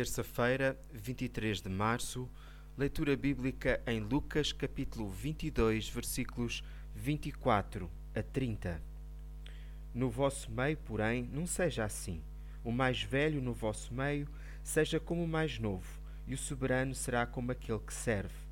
terça-feira, 0.00 0.80
23 0.94 1.60
de 1.60 1.68
março, 1.68 2.26
leitura 2.74 3.14
bíblica 3.14 3.82
em 3.86 4.00
Lucas, 4.00 4.50
capítulo 4.50 5.10
22, 5.10 5.90
versículos 5.90 6.64
24 6.96 7.90
a 8.14 8.22
30. 8.22 8.80
No 9.92 10.08
vosso 10.08 10.50
meio, 10.50 10.78
porém, 10.78 11.28
não 11.30 11.46
seja 11.46 11.84
assim. 11.84 12.22
O 12.64 12.72
mais 12.72 13.02
velho 13.02 13.42
no 13.42 13.52
vosso 13.52 13.92
meio 13.92 14.26
seja 14.64 14.98
como 14.98 15.22
o 15.22 15.28
mais 15.28 15.58
novo, 15.58 16.00
e 16.26 16.32
o 16.32 16.38
soberano 16.38 16.94
será 16.94 17.26
como 17.26 17.52
aquele 17.52 17.80
que 17.80 17.92
serve. 17.92 18.48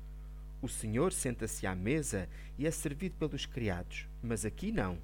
O 0.61 0.67
senhor 0.67 1.11
senta-se 1.11 1.65
à 1.65 1.73
mesa 1.73 2.29
e 2.59 2.67
é 2.67 2.71
servido 2.71 3.15
pelos 3.15 3.47
criados, 3.47 4.07
mas 4.21 4.45
aqui 4.45 4.71
não, 4.71 4.99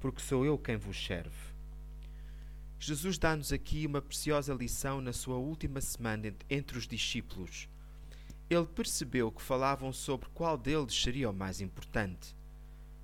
porque 0.00 0.20
sou 0.20 0.44
eu 0.44 0.58
quem 0.58 0.74
vos 0.74 0.96
serve. 1.06 1.55
Jesus 2.78 3.16
dá-nos 3.16 3.52
aqui 3.52 3.86
uma 3.86 4.02
preciosa 4.02 4.52
lição 4.52 5.00
na 5.00 5.12
sua 5.12 5.36
última 5.36 5.80
semana 5.80 6.34
entre 6.48 6.76
os 6.76 6.86
discípulos. 6.86 7.68
Ele 8.50 8.66
percebeu 8.66 9.32
que 9.32 9.42
falavam 9.42 9.92
sobre 9.92 10.28
qual 10.34 10.58
deles 10.58 10.94
seria 10.94 11.30
o 11.30 11.34
mais 11.34 11.60
importante. 11.60 12.36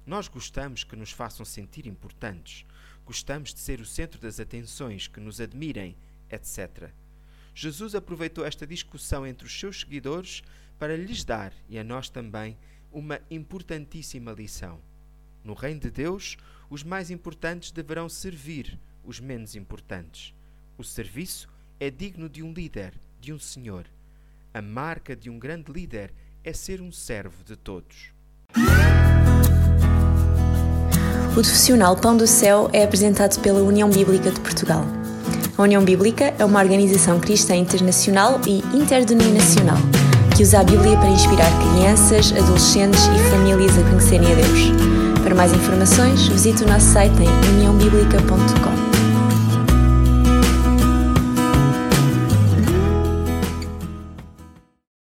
Nós 0.06 0.28
gostamos 0.28 0.84
que 0.84 0.94
nos 0.94 1.10
façam 1.10 1.44
sentir 1.44 1.86
importantes, 1.86 2.66
gostamos 3.04 3.54
de 3.54 3.60
ser 3.60 3.80
o 3.80 3.86
centro 3.86 4.20
das 4.20 4.38
atenções, 4.38 5.08
que 5.08 5.18
nos 5.18 5.40
admirem, 5.40 5.96
etc. 6.30 6.90
Jesus 7.54 7.94
aproveitou 7.94 8.44
esta 8.44 8.66
discussão 8.66 9.26
entre 9.26 9.46
os 9.46 9.58
seus 9.58 9.80
seguidores 9.80 10.42
para 10.78 10.96
lhes 10.96 11.24
dar, 11.24 11.52
e 11.68 11.78
a 11.78 11.84
nós 11.84 12.08
também, 12.08 12.56
uma 12.92 13.20
importantíssima 13.30 14.32
lição. 14.32 14.78
No 15.42 15.54
reino 15.54 15.80
de 15.80 15.90
Deus, 15.90 16.36
os 16.68 16.82
mais 16.82 17.10
importantes 17.10 17.70
deverão 17.70 18.08
servir 18.08 18.78
os 19.04 19.20
menos 19.20 19.54
importantes. 19.54 20.34
O 20.78 20.84
serviço 20.84 21.48
é 21.78 21.90
digno 21.90 22.28
de 22.28 22.42
um 22.42 22.52
líder, 22.52 22.94
de 23.20 23.32
um 23.32 23.38
senhor. 23.38 23.86
A 24.54 24.60
marca 24.60 25.16
de 25.16 25.30
um 25.30 25.38
grande 25.38 25.72
líder 25.72 26.12
é 26.44 26.52
ser 26.52 26.80
um 26.80 26.92
servo 26.92 27.44
de 27.44 27.56
todos. 27.56 28.12
O 31.30 31.34
profissional 31.34 31.96
Pão 31.96 32.16
do 32.16 32.26
Céu 32.26 32.68
é 32.72 32.84
apresentado 32.84 33.40
pela 33.40 33.62
União 33.62 33.88
Bíblica 33.88 34.30
de 34.30 34.40
Portugal. 34.40 34.84
A 35.56 35.62
União 35.62 35.84
Bíblica 35.84 36.34
é 36.38 36.44
uma 36.44 36.60
organização 36.60 37.18
cristã 37.20 37.54
internacional 37.56 38.40
e 38.46 38.58
interdenominacional 38.76 39.78
que 40.36 40.42
usa 40.42 40.60
a 40.60 40.64
Bíblia 40.64 40.96
para 40.96 41.08
inspirar 41.08 41.50
crianças, 41.60 42.32
adolescentes 42.32 43.00
e 43.06 43.30
famílias 43.30 43.76
a 43.78 43.82
conhecerem 43.82 44.32
a 44.32 44.34
Deus. 44.34 45.22
Para 45.22 45.34
mais 45.34 45.52
informações, 45.52 46.26
visite 46.26 46.64
o 46.64 46.66
nosso 46.66 46.86
site 46.86 47.22
em 47.22 47.56
uniãobíblica.com. 47.56 48.81